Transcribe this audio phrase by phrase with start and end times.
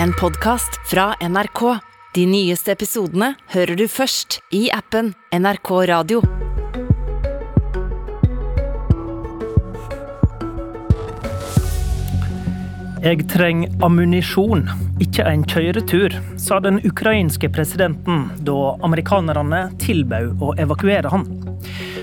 [0.00, 1.78] en podkast fra NRK.
[2.14, 6.22] De nyeste episodene hører du først i appen NRK Radio.
[13.02, 14.68] Jeg trenger ammunisjon,
[15.02, 21.26] ikke en kjøretur, sa den ukrainske presidenten da amerikanerne tilbød å evakuere han.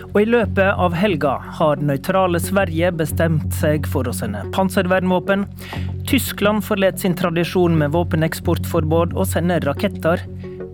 [0.09, 5.45] Og i løpet av helga har nøytrale Sverige bestemt seg for å sende panservernvåpen.
[6.09, 10.23] Tyskland forlot sin tradisjon med våpeneksportforbud og sender raketter.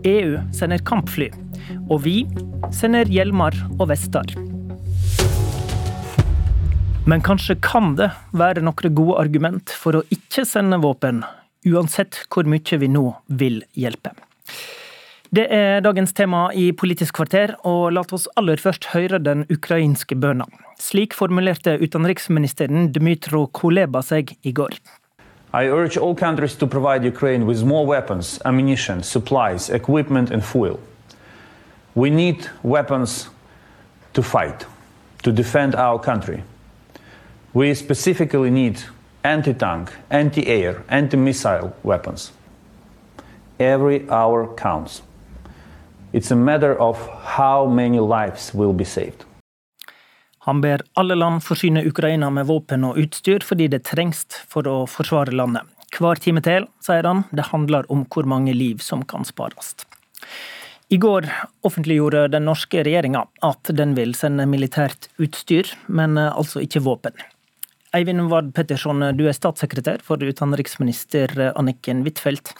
[0.08, 1.28] EU sender kampfly.
[1.92, 2.14] Og vi
[2.72, 4.32] sender hjelmer og vester.
[7.04, 11.26] Men kanskje kan det være noen gode argument for å ikke sende våpen,
[11.68, 14.16] uansett hvor mye vi nå vil hjelpe.
[15.36, 20.16] Det er dagens tema i Politisk kvarter, og la oss aller først høre den ukrainske
[20.16, 20.48] bønna.
[20.80, 24.80] Slik formulerte utenriksministeren Dmytro Koleba seg i går.
[25.56, 30.82] I urge all countries to provide Ukraine with more weapons, ammunition, supplies, equipment, and fuel.
[31.96, 33.30] We need weapons
[34.16, 34.66] to fight,
[35.24, 36.44] to defend our country.
[37.54, 38.84] We specifically need
[39.24, 42.34] anti tank, anti air, anti missile weapons.
[43.58, 45.04] Every hour counts.
[46.12, 46.98] It's a matter of
[47.38, 49.24] how many lives will be saved.
[50.46, 54.84] Han ber alle land forsyne Ukraina med våpen og utstyr fordi det trengs for å
[54.90, 55.66] forsvare landet.
[55.96, 59.74] Hver time til, sier han, det handler om hvor mange liv som kan spares.
[60.94, 61.26] I går
[61.66, 67.16] offentliggjorde den norske regjeringa at den vil sende militært utstyr, men altså ikke våpen.
[67.96, 72.52] Eivind Ward Petterson, du er statssekretær for utenriksminister Anniken Huitfeldt.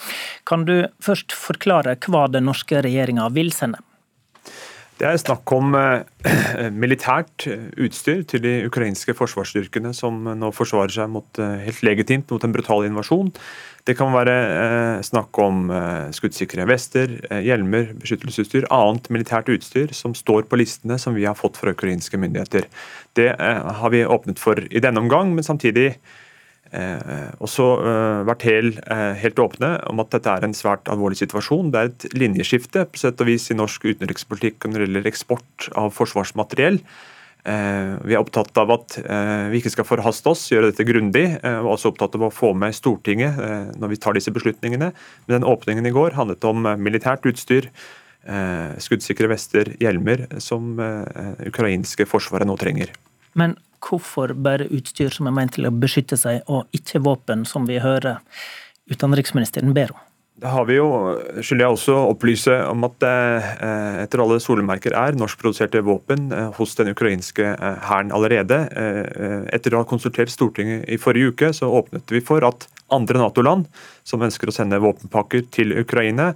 [0.48, 3.84] Kan du først forklare hva den norske regjeringa vil sende?
[4.96, 7.50] Det er snakk om eh, militært
[7.84, 12.54] utstyr til de ukrainske forsvarsstyrkene som nå forsvarer seg mot, eh, helt legitimt mot en
[12.56, 13.34] brutal invasjon.
[13.86, 15.68] Det kan være eh, snakk om
[16.16, 21.60] skuddsikre vester, hjelmer, beskyttelsesutstyr, annet militært utstyr som står på listene som vi har fått
[21.60, 22.70] fra ukrainske myndigheter.
[23.20, 25.98] Det har vi åpnet for i denne omgang, men samtidig
[26.74, 31.20] Eh, også eh, vært helt, eh, helt, åpne om at dette er en svært alvorlig
[31.22, 31.70] situasjon.
[31.72, 35.70] Det er et linjeskifte på sett og vis i norsk utenrikspolitikk når det gjelder eksport
[35.78, 36.82] av forsvarsmateriell.
[37.46, 38.96] Vi er opptatt av at
[39.52, 41.28] vi ikke skal forhaste oss, gjøre dette grundig.
[41.46, 43.38] og også opptatt av å få med Stortinget
[43.78, 44.90] når vi tar disse beslutningene.
[45.28, 47.70] Men den åpningen i går handlet om militært utstyr,
[48.82, 50.74] skuddsikre vester, hjelmer, som
[51.46, 52.90] ukrainske forsvaret nå trenger.
[53.38, 57.68] Men hvorfor bare utstyr som er ment til å beskytte seg, og ikke våpen, som
[57.70, 58.22] vi hører
[58.92, 60.04] utenriksministeren ber om?
[60.36, 60.88] Da har vi jo,
[61.40, 63.46] skylder jeg også opplyse om at eh,
[64.04, 68.58] etter alle solemerker er norskproduserte våpen eh, hos den ukrainske eh, hæren allerede.
[69.56, 73.70] Etter å ha konsultert Stortinget i forrige uke, så åpnet vi for at andre Nato-land
[74.04, 76.34] som ønsker å sende våpenpakker til Ukraina,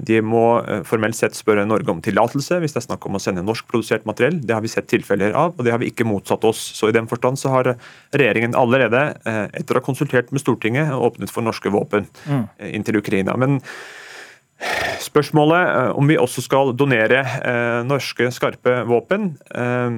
[0.00, 3.22] de må eh, formelt sett spørre Norge om tillatelse hvis det er snakk om å
[3.22, 4.40] sende norskprodusert materiell.
[4.40, 6.60] Det har vi sett tilfeller av, og det har vi ikke motsatt oss.
[6.78, 7.74] Så I den forstand så har
[8.16, 12.44] regjeringen allerede, eh, etter å ha konsultert med Stortinget, åpnet for norske våpen mm.
[12.72, 13.36] inn til Ukraina.
[13.38, 13.62] Men
[14.98, 17.20] Spørsmålet om vi også skal donere
[17.86, 19.90] norske skarpe våpen, Eh,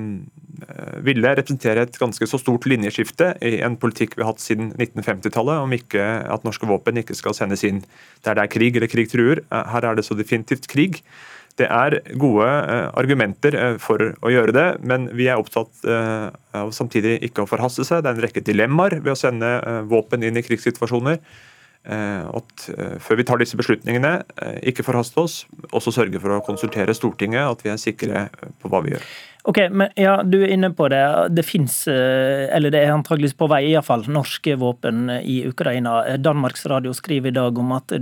[1.07, 5.65] ville representere et ganske så stort linjeskifte i en politikk vi har hatt siden 1950-tallet,
[5.65, 7.83] om ikke at norske våpen ikke skal sendes inn
[8.27, 9.43] der det er krig eller krig truer.
[9.47, 11.03] Eh, her er det så definitivt krig.
[11.59, 17.19] Det er gode eh, argumenter for å gjøre det, men vi er opptatt av samtidig
[17.27, 18.03] ikke å forhaste seg.
[18.03, 19.55] Det er en rekke dilemmaer ved å sende
[19.91, 21.21] våpen inn i krigssituasjoner.
[21.81, 22.67] At
[23.01, 24.11] før vi tar disse beslutningene,
[24.69, 25.37] ikke forhaste oss,
[25.73, 28.27] også sørge for å konsultere Stortinget, at vi er sikre
[28.61, 29.07] på hva vi gjør.
[29.49, 31.01] Ok, men ja, Du er inne på det.
[31.33, 36.19] Det fins, eh, eller det er antageligvis på vei, iallfall, norske våpen i Ukraina.
[36.21, 37.95] Danmarks Radio skriver i dag om at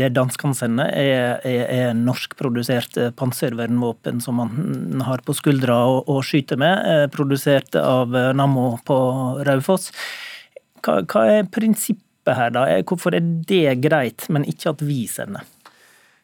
[0.00, 6.24] det danskene sender, er, er, er norskprodusert panservernvåpen som man har på skuldra og, og
[6.24, 8.98] skyter med, produsert av Nammo på
[9.44, 9.92] Raufoss.
[10.80, 12.66] Hva, hva er prinsippet her, da?
[12.88, 15.46] Hvorfor er det greit, men ikke at vi sender?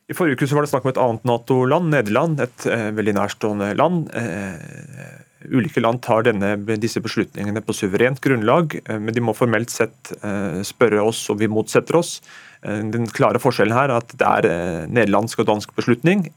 [0.04, 2.40] I forrige uke var det snakk om et annet Nato-land, Nederland.
[2.44, 4.10] Et eh, veldig nærstående land.
[4.12, 5.14] Eh,
[5.48, 10.12] ulike land tar denne, disse beslutningene på suverent grunnlag, eh, men de må formelt sett
[10.20, 12.18] eh, spørre oss, om vi motsetter oss.
[12.60, 16.28] Eh, den klare forskjellen her er at det er eh, nederlandsk og dansk beslutning.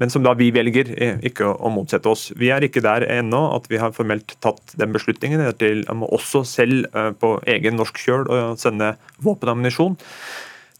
[0.00, 0.90] Men som da vi velger
[1.22, 2.28] ikke å motsette oss.
[2.38, 5.44] Vi er ikke der ennå at vi har formelt tatt den beslutningen.
[5.60, 6.88] Til må også selv
[7.20, 9.94] på egen norsk kjøl å sende våpen og ammunisjon.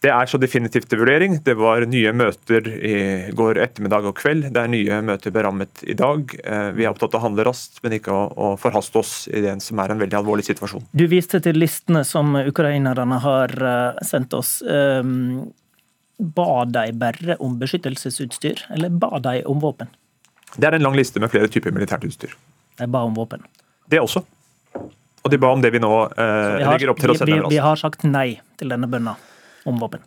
[0.05, 1.39] Det er så definitivt til vurdering.
[1.45, 2.95] Det var nye møter i
[3.35, 4.51] går ettermiddag og kveld.
[4.53, 6.35] Det er nye møter berammet i dag.
[6.43, 9.41] Eh, vi er opptatt av å handle raskt, men ikke å, å forhaste oss i
[9.41, 10.85] det som er en veldig alvorlig situasjon.
[10.93, 14.59] Du viste til listene som ukrainerne har eh, sendt oss.
[14.61, 15.47] Ehm,
[16.17, 19.91] ba de bare om beskyttelsesutstyr, eller ba de om våpen?
[20.55, 22.35] Det er en lang liste med flere typer militært utstyr.
[22.79, 23.43] De ba om våpen?
[23.91, 24.23] Det også.
[25.25, 26.25] Og de ba om det vi nå eh,
[26.61, 27.33] har, legger opp til å sende.
[27.33, 28.27] Vi, vi, vi har sagt nei
[28.59, 29.15] til denne bønna
[29.65, 30.03] om våpen?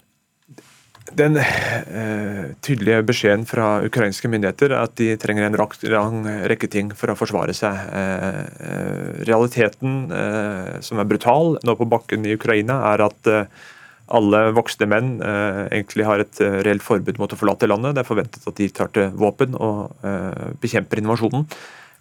[1.16, 5.56] Den eh, tydelige beskjeden fra ukrainske myndigheter er at de trenger en
[5.88, 7.72] lang rekke ting for å forsvare seg.
[7.96, 13.48] Eh, eh, realiteten, eh, som er brutal nå på bakken i Ukraina, er at eh,
[14.14, 17.96] alle voksne menn eh, egentlig har et reelt forbud mot å forlate landet.
[17.96, 20.08] Det er forventet at de tar til våpen og
[20.62, 21.48] bekjemper invasjonen.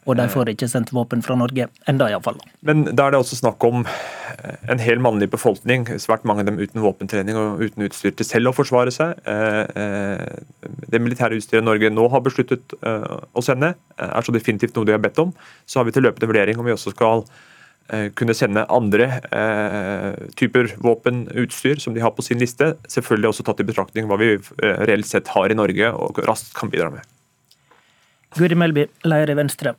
[0.07, 2.37] Og de får ikke sendt våpen fra Norge, enda iallfall.
[2.65, 6.49] Men da er det også snakk om eh, en hel mannlig befolkning, svært mange av
[6.49, 9.19] dem uten våpentrening og uten utstyr til selv å forsvare seg.
[9.27, 14.87] Eh, eh, det militære utstyret Norge nå har besluttet å sende, er så definitivt noe
[14.87, 15.33] de har bedt om.
[15.67, 17.25] Så har vi til løpende vurdering om vi også skal
[18.19, 19.05] kunne sende andre
[20.35, 22.73] typer våpenutstyr som de har på sin liste.
[22.91, 26.73] Selvfølgelig også tatt i betraktning hva vi reelt sett har i Norge og raskt kan
[26.73, 27.05] bidra med.
[28.35, 29.73] Guri Melby, leder i Venstre.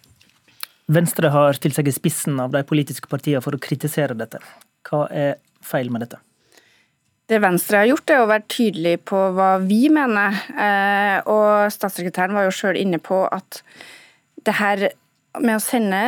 [0.88, 4.40] Venstre har stilt seg i spissen av de politiske partiene for å kritisere dette.
[4.88, 6.22] Hva er feil med dette?
[7.28, 10.38] Det Venstre har gjort, er å være tydelig på hva vi mener.
[10.56, 13.60] Eh, og statssekretæren var jo sjøl inne på at
[14.48, 14.86] det her
[15.44, 15.98] med å sende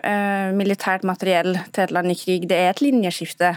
[0.00, 3.54] eh, militært materiell til et land i krig, det er et linjeskifte.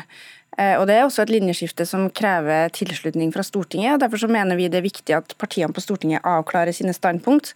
[0.58, 4.00] Eh, og Det er også et linjeskifte som krever tilslutning fra Stortinget.
[4.02, 7.54] Derfor så mener vi det er viktig at partiene på Stortinget avklarer sine standpunkt.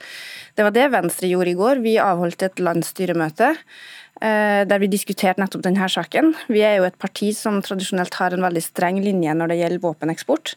[0.55, 1.83] Det var det Venstre gjorde i går.
[1.83, 6.35] Vi avholdt et landsstyremøte eh, der vi diskuterte nettopp denne saken.
[6.47, 9.83] Vi er jo et parti som tradisjonelt har en veldig streng linje når det gjelder
[9.87, 10.55] våpeneksport.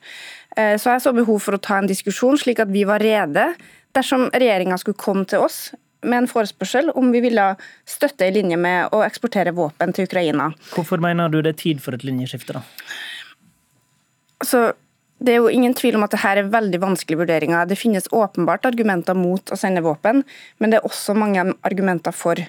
[0.57, 3.51] Så jeg så behov for å ta en diskusjon, slik at vi var rede
[3.93, 5.67] dersom regjeringa skulle komme til oss
[6.05, 7.45] med en forespørsel om vi ville
[7.89, 10.51] støtte i linje med å eksportere våpen til Ukraina.
[10.75, 12.65] Hvorfor mener du det er tid for et linjeskifte, da?
[14.43, 14.67] Altså,
[15.19, 17.69] det er jo ingen tvil om at dette er veldig vanskelige vurderinger.
[17.69, 20.23] Det finnes åpenbart argumenter mot å sende våpen,
[20.61, 22.41] men det er også mange argumenter for.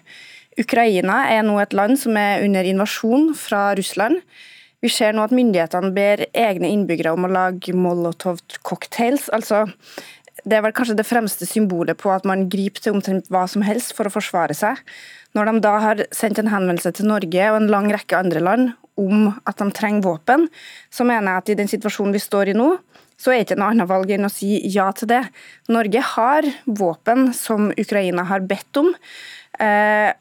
[0.58, 4.20] Ukraina er nå et land som er under invasjon fra Russland.
[4.84, 9.64] Vi ser nå at myndighetene ber egne innbyggere om å lage molotov-cocktails, altså
[10.48, 13.66] det er vel kanskje det fremste symbolet på at man griper til omtrent hva som
[13.68, 14.80] helst for å forsvare seg.
[15.36, 18.72] Når de da har sendt en henvendelse til Norge og en lang rekke andre land
[18.98, 20.48] om at de trenger våpen,
[20.90, 22.70] så mener jeg at i den situasjonen vi står i nå,
[23.18, 25.24] så er det ikke noe annet valg enn å si ja til det.
[25.74, 28.92] Norge har våpen som Ukraina har bedt om.
[29.60, 30.12] Eh,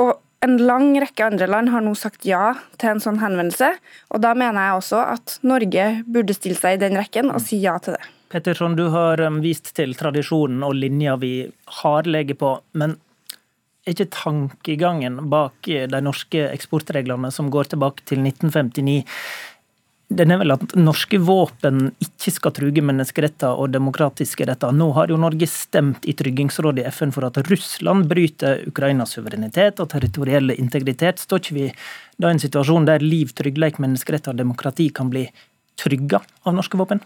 [0.00, 0.12] og
[0.44, 3.70] en lang rekke andre land har nå sagt ja til en sånn henvendelse.
[4.12, 7.62] og Da mener jeg også at Norge burde stille seg i den rekken og si
[7.64, 8.04] ja til det.
[8.34, 11.36] Petterson, du har um, vist til tradisjonen og linja vi
[11.80, 12.56] har ligget på.
[12.74, 12.96] Men
[13.84, 19.04] er ikke tankegangen bak eh, de norske eksportreglene som går tilbake til 1959
[20.14, 24.74] den er vel at norske våpen ikke skal truge menneskeretter og demokratiske retter.
[24.76, 29.80] Nå har jo Norge stemt i Tryggingsrådet i FN for at Russland bryter Ukrainas suverenitet
[29.82, 31.22] og territorielle integritet.
[31.24, 31.66] Står ikke vi
[32.20, 35.24] da i en situasjon der liv, trygghet, menneskeretter og demokrati kan bli
[35.80, 37.02] trygga av norske våpen?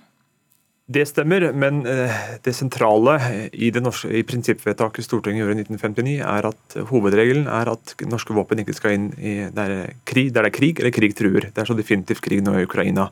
[0.88, 3.18] Det stemmer, men eh, det sentrale
[3.52, 8.32] i, det norske, i prinsippvedtaket Stortinget gjorde i 1959, er at hovedregelen er at norske
[8.32, 11.50] våpen ikke skal inn i der, krig, der det er krig eller krig truer.
[11.52, 13.10] Det er så definitivt krig nå i Ukraina.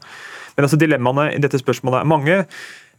[0.56, 2.39] Men altså Dilemmaene i dette spørsmålet er mange.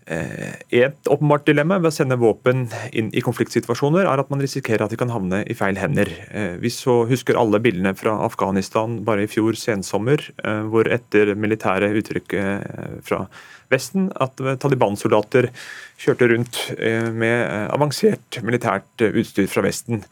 [0.08, 4.86] Eh, et åpenbart dilemma ved å sende våpen inn i konfliktsituasjoner er at man risikerer
[4.86, 6.08] at de kan havne i feil hender.
[6.32, 11.34] Eh, vi så husker alle bildene fra Afghanistan bare i fjor sensommer, eh, hvor etter
[11.36, 12.36] militære uttrykk
[13.04, 13.26] fra
[13.72, 15.50] Vesten at Taliban-soldater
[16.00, 16.60] kjørte rundt
[17.12, 20.06] med avansert militært utstyr fra Vesten.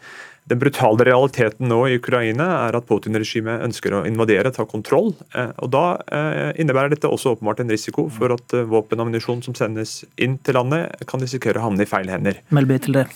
[0.45, 5.15] Den brutale realiteten nå i Ukraina er at Putin-regimet ønsker å invadere, ta kontroll.
[5.33, 9.07] Eh, og Da eh, innebærer dette også åpenbart en risiko for at eh, våpen og
[9.07, 12.43] ammunisjon som sendes inn til landet, kan risikere å havne i feil hender.
[12.53, 13.07] Melby til det.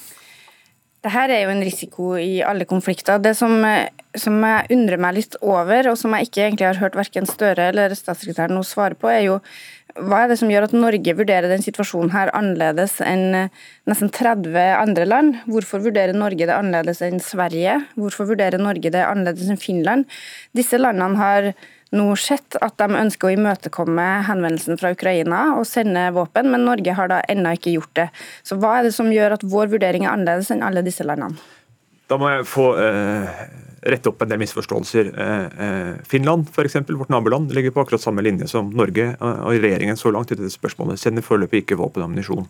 [1.06, 3.22] Dette er jo en risiko i alle konflikter.
[3.22, 3.62] Det som,
[4.18, 7.70] som, jeg undrer meg litt over, og som jeg ikke egentlig har hørt verken Støre
[7.70, 9.38] eller statssekretæren noe svare på, er jo
[10.06, 13.58] hva er det som gjør at Norge vurderer den situasjonen her annerledes enn eh,
[13.90, 15.42] nesten 30 andre land?
[15.50, 17.80] Hvorfor vurderer Norge det annerledes enn Sverige?
[18.00, 20.08] Hvorfor vurderer Norge det annerledes enn Finland?
[20.58, 21.52] Disse landene har
[21.96, 26.94] nå sett at de ønsker å imøtekomme henvendelsen fra Ukraina og sende våpen, men Norge
[26.96, 28.10] har da ennå ikke gjort det.
[28.46, 31.40] Så hva er det som gjør at vår vurdering er annerledes enn alle disse landene?
[32.10, 33.42] Da må jeg få eh,
[33.94, 35.12] rette opp en del misforståelser.
[35.14, 39.12] Eh, eh, Finland, eksempel, vårt naboland, ligger på akkurat samme linje som Norge.
[39.22, 42.50] Og regjeringen så langt i dette spørsmålet sender foreløpig ikke våpen og ammunisjon.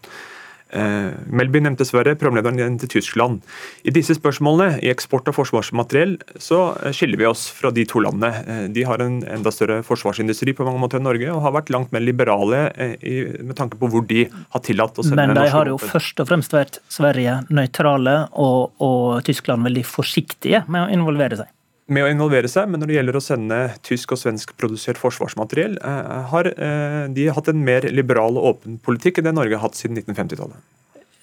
[0.70, 3.42] Eh, Melby nevnte Sverre, programlederen til Tyskland.
[3.82, 8.04] I disse spørsmålene, i eksport av forsvarsmateriell, så eh, skiller vi oss fra de to
[8.06, 8.44] landene.
[8.46, 11.74] Eh, de har en enda større forsvarsindustri på mange måter enn Norge, og har vært
[11.74, 15.70] langt mer liberale med tanke på hvor de har tillatt å sende Men de har
[15.70, 21.40] jo først og fremst vært Sverige nøytrale, og, og Tyskland veldig forsiktige med å involvere
[21.42, 21.56] seg
[21.94, 25.78] med å involvere seg, men når det gjelder å sende tysk og svensk produsert forsvarsmateriell,
[25.82, 29.68] eh, har eh, de hatt en mer liberal og åpen politikk enn det Norge har
[29.68, 30.62] hatt siden 1950-tallet.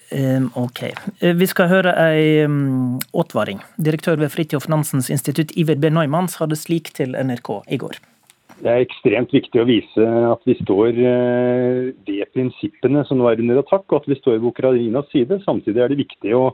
[0.07, 0.83] Um, ok.
[1.19, 3.59] Eh, vi skal høre ei advaring.
[3.75, 5.91] Direktør ved Fridtjof Nansens institutt, Iver B.
[5.91, 7.99] Neumann, sa det slik til NRK i går.
[8.57, 13.59] Det er ekstremt viktig å vise at vi står ved prinsippene som nå er under
[13.61, 15.37] attakk, og at vi står ved Ukrainas side.
[15.43, 16.47] Samtidig er det viktig å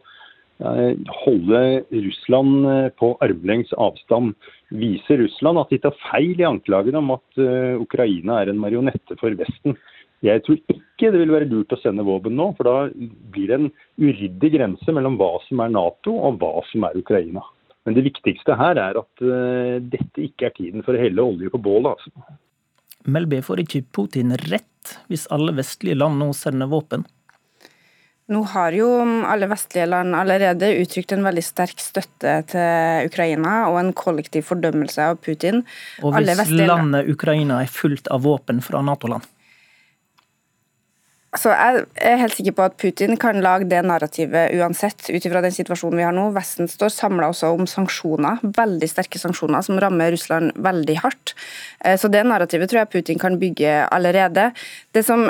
[1.24, 4.36] holde Russland eh, på armlengs avstand.
[4.70, 9.18] Viser Russland at de tar feil i anklagene om at eh, Ukraina er en marionette
[9.20, 9.78] for Vesten.
[10.24, 12.76] Jeg tror ikke det vil være lurt å sende våpen nå, for da
[13.34, 17.44] blir det en uryddig grense mellom hva som er Nato og hva som er Ukraina.
[17.84, 19.24] Men det viktigste her er at
[19.92, 21.98] dette ikke er tiden for å helle olje på bålet.
[21.98, 22.38] Altså.
[23.12, 27.04] Melby, får ikke Putin rett hvis alle vestlige land nå sender våpen?
[28.32, 28.88] Nå har jo
[29.28, 35.10] alle vestlige land allerede uttrykt en veldig sterk støtte til Ukraina og en kollektiv fordømmelse
[35.12, 35.66] av Putin.
[36.00, 39.28] Og hvis landet Ukraina er fullt av våpen fra Nato-land?
[41.34, 45.42] Altså, jeg er helt sikker på at Putin kan lage det narrativet uansett, ut ifra
[45.42, 46.28] den situasjonen vi har nå.
[46.36, 51.34] Vesten står samla også om sanksjoner, veldig sterke sanksjoner som rammer Russland veldig hardt.
[51.82, 54.52] Eh, så det narrativet tror jeg Putin kan bygge allerede.
[54.94, 55.26] Det som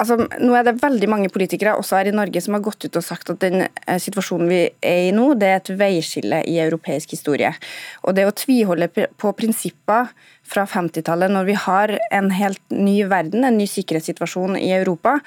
[0.00, 2.96] Altså, nå er det veldig mange politikere også her i Norge som har gått ut
[2.96, 6.56] og sagt at den eh, situasjonen vi er i nå, det er et veiskille i
[6.62, 7.52] europeisk historie.
[8.08, 10.08] Og det å tviholde på prinsipper
[10.50, 15.18] fra 50-tallet, når vi har en helt ny verden, en ny sikkerhetssituasjon i Europa,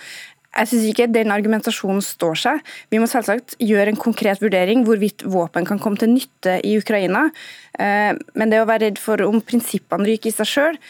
[0.53, 2.59] jeg syns ikke den argumentasjonen står seg.
[2.93, 7.27] Vi må selvsagt gjøre en konkret vurdering hvorvidt våpen kan komme til nytte i Ukraina.
[7.77, 10.81] Eh, men det å være redd for om prinsippene ryker i seg sjøl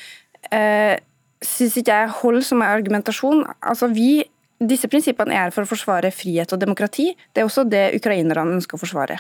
[1.48, 3.44] syns ikke jeg holder som argumentasjon.
[3.62, 4.24] Altså, vi,
[4.60, 7.12] disse prinsippene er for å forsvare frihet og demokrati.
[7.32, 9.20] Det er også det ukrainerne ønsker å forsvare.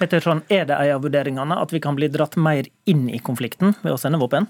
[0.00, 3.74] Pettersson, er det en av vurderingene at vi kan bli dratt mer inn i konflikten
[3.82, 4.48] ved å sende våpen?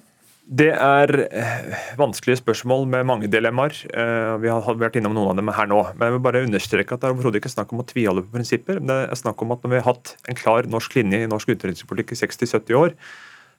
[0.50, 3.76] Det er eh, vanskelige spørsmål med mange dilemmaer.
[3.86, 5.78] Eh, vi har vært innom noen av dem her nå.
[5.94, 8.34] Men jeg vil bare understreke at det er overhodet ikke snakk om å tviholde på
[8.34, 8.80] prinsipper.
[8.82, 11.52] Det er snakk om at når vi har hatt en klar norsk linje i norsk
[11.54, 12.96] utenrikspolitikk i 60-70 år,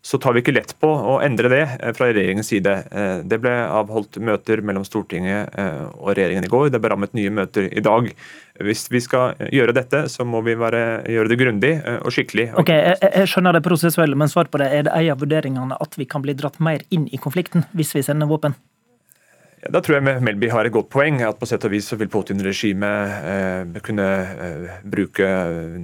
[0.01, 2.73] så tar vi ikke lett på å endre det eh, fra regjeringens side.
[2.89, 6.71] Eh, det ble avholdt møter mellom Stortinget eh, og regjeringen i går.
[6.73, 8.09] Det ble rammet nye møter i dag.
[8.61, 12.49] Hvis vi skal gjøre dette, så må vi være, gjøre det grundig og skikkelig.
[12.61, 14.71] Ok, jeg, jeg, skjønner det prosessuelle, men svar på det.
[14.73, 17.93] Er det en av vurderingene at vi kan bli dratt mer inn i konflikten hvis
[17.97, 18.57] vi sender våpen?
[19.69, 21.19] Da tror jeg Melby har et godt poeng.
[21.21, 24.07] at På sett og vis vil Putin-regimet eh, kunne
[24.47, 25.27] eh, bruke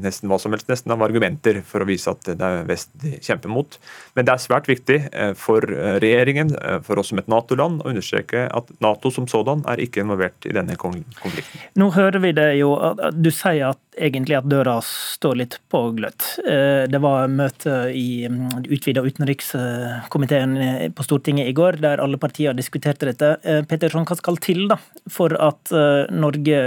[0.02, 3.18] nesten hva som helst nesten av argumenter for å vise at det er vest de
[3.22, 3.78] kjemper mot.
[4.18, 5.62] Men det er svært viktig eh, for
[6.02, 10.02] regjeringen, eh, for oss som et Nato-land, å understreke at Nato som sådan er ikke
[10.02, 11.68] involvert i denne konflikten.
[11.78, 12.74] Nå hører vi det jo,
[13.14, 16.26] Du sier at egentlig at døra står litt på gløtt.
[16.46, 20.58] Eh, det var møte i mm, utvida utenrikskomiteen
[20.96, 23.32] på Stortinget i går, der alle partier diskuterte dette.
[23.70, 24.80] Petterson, hva skal til da,
[25.12, 26.60] for at eh, Norge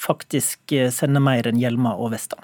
[0.00, 2.40] faktisk eh, sender mer enn hjelmer og vester?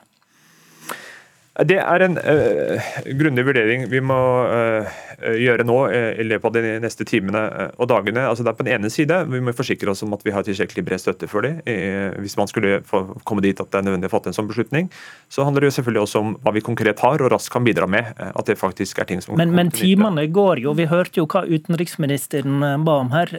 [1.65, 4.97] Det er en uh, grundig vurdering vi må uh,
[5.41, 7.41] gjøre nå uh, i løpet av de neste timene
[7.81, 8.27] og dagene.
[8.29, 10.45] Altså det er på den ene side, Vi må forsikre oss om at vi har
[10.45, 11.63] tilstrekkelig bred støtte for det.
[12.21, 12.83] hvis man skulle
[13.25, 14.91] komme dit at det er nødvendig å fatte en sånn beslutning.
[15.33, 17.87] Så handler det jo selvfølgelig også om hva vi konkret har og raskt kan bidra
[17.87, 18.13] med.
[18.19, 20.77] at det faktisk er ting som Men, men timene går jo.
[20.77, 23.39] Vi hørte jo hva utenriksministeren ba om her.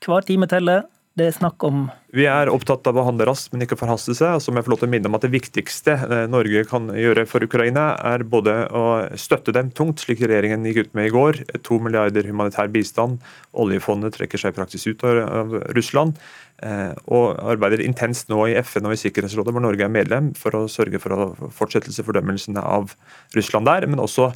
[0.00, 0.86] Hver time teller.
[1.18, 4.38] Det er snakk om Vi er opptatt av å handle raskt, men ikke forhaste seg.
[4.40, 6.86] Så må jeg få lov til å minne om at Det viktigste eh, Norge kan
[6.94, 8.84] gjøre for Ukraina, er både å
[9.18, 11.42] støtte dem tungt, slik regjeringen gikk ut med i går.
[11.66, 13.18] To milliarder humanitær bistand.
[13.52, 16.16] Oljefondet trekker seg praktisk ut av Russland.
[16.62, 20.56] Eh, og arbeider intenst nå i FN og i Sikkerhetsrådet, hvor Norge er medlem, for
[20.56, 22.94] å sørge for å fortsettelse fordømmelsene av
[23.36, 23.90] Russland der.
[23.90, 24.30] men også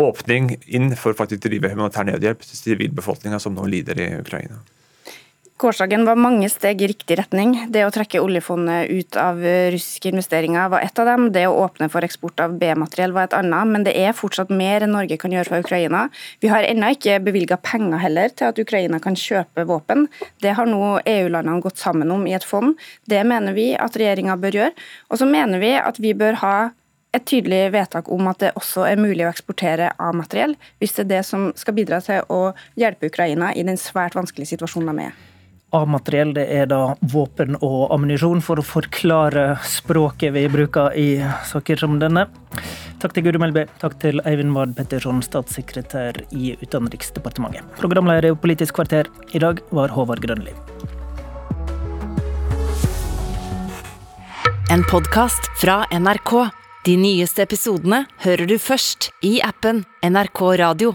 [0.00, 4.58] åpning inn for faktisk å drive humanitær nødhjelp til sivilbefolkninga som nå lider i Ukraina.
[5.54, 7.52] Gårsdagen var mange steg i riktig retning.
[7.70, 9.38] Det å trekke oljefondet ut av
[9.70, 11.28] russiske investeringer var ett av dem.
[11.30, 13.68] Det å åpne for eksport av B-materiell var et annet.
[13.70, 16.08] Men det er fortsatt mer enn Norge kan gjøre for Ukraina.
[16.42, 20.08] Vi har ennå ikke bevilga penger heller til at Ukraina kan kjøpe våpen.
[20.42, 22.74] Det har nå EU-landene gått sammen om i et fond.
[23.06, 24.74] Det mener vi at regjeringa bør gjøre.
[25.14, 26.56] Og så mener vi at vi bør ha
[27.14, 31.12] et tydelig vedtak om at det også er mulig å eksportere A-materiell, hvis det er
[31.12, 32.40] det som skal bidra til å
[32.74, 35.33] hjelpe Ukraina i den svært vanskelige situasjonen de er i.
[35.74, 41.08] A-materiell det er da våpen og ammunisjon, for å forklare språket vi bruker i
[41.50, 42.28] saker som denne.
[43.02, 43.66] Takk til Guri Melby.
[43.82, 47.66] Takk til Eivind Ward Petterson, statssekretær i Utenriksdepartementet.
[47.80, 50.54] Programleder i Politisk kvarter i dag var Håvard Grønli.
[54.72, 56.32] En podkast fra NRK.
[56.84, 60.94] De nyeste episodene hører du først i appen NRK Radio.